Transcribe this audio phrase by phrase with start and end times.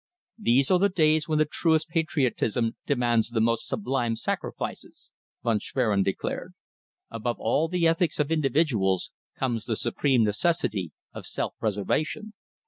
[0.39, 5.11] "These are the days when the truest patriotism demands the most sublime sacrifices,"
[5.43, 6.55] Von Schwerin declared.
[7.11, 12.33] "Above all the ethics of individuals comes the supreme necessity of self preservation."